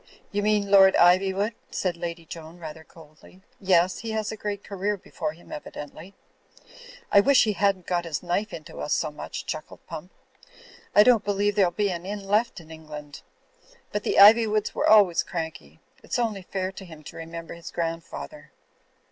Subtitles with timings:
[0.31, 3.41] "You mean Lord Ivywood," said Lady Joan, rather coldly.
[3.59, 6.13] "Yes, he has a great career before him, evi dently."
[7.11, 10.09] "I wish he hadn't got his knife into us so much," chuckled Pump.
[10.95, 13.21] "I don't believe there'll be an inn left in England.
[13.91, 15.79] But the Ivjrwoods were always cranky.
[16.01, 18.51] It's only fair to him to remember his grand father."